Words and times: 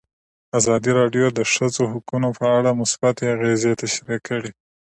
ازادي 0.59 0.91
راډیو 0.99 1.25
د 1.31 1.35
د 1.37 1.41
ښځو 1.53 1.83
حقونه 1.93 2.29
په 2.37 2.45
اړه 2.57 2.77
مثبت 2.81 3.15
اغېزې 3.33 3.71
تشریح 3.81 4.19
کړي. 4.27 4.51